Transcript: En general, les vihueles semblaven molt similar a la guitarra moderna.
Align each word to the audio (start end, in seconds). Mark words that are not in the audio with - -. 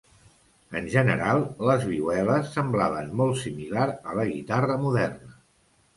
En 0.79 0.87
general, 0.93 1.41
les 1.67 1.85
vihueles 1.91 2.49
semblaven 2.55 3.13
molt 3.23 3.39
similar 3.45 3.87
a 3.93 4.19
la 4.21 4.29
guitarra 4.35 4.79
moderna. 4.87 5.41